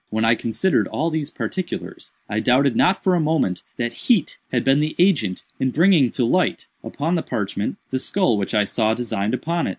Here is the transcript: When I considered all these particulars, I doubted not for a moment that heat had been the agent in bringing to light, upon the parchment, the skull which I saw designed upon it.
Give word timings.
When 0.09 0.25
I 0.25 0.33
considered 0.33 0.87
all 0.87 1.11
these 1.11 1.29
particulars, 1.29 2.11
I 2.27 2.39
doubted 2.39 2.75
not 2.75 3.03
for 3.03 3.13
a 3.13 3.19
moment 3.19 3.61
that 3.77 3.93
heat 4.09 4.39
had 4.51 4.63
been 4.63 4.79
the 4.79 4.95
agent 4.97 5.43
in 5.59 5.69
bringing 5.69 6.09
to 6.13 6.25
light, 6.25 6.67
upon 6.83 7.13
the 7.13 7.21
parchment, 7.21 7.77
the 7.91 7.99
skull 7.99 8.35
which 8.35 8.55
I 8.55 8.63
saw 8.63 8.95
designed 8.95 9.35
upon 9.35 9.67
it. 9.67 9.69